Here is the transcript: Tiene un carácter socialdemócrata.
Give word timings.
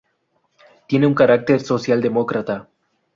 Tiene 0.87 1.05
un 1.05 1.13
carácter 1.13 1.61
socialdemócrata. 1.61 2.67